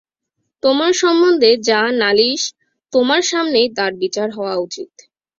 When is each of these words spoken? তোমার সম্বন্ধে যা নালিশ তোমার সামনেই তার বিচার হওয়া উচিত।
তোমার 0.63 0.91
সম্বন্ধে 0.93 1.51
যা 1.61 1.81
নালিশ 2.01 2.41
তোমার 2.93 3.21
সামনেই 3.23 3.67
তার 3.77 3.91
বিচার 4.01 4.27
হওয়া 4.31 4.55
উচিত। 4.57 4.91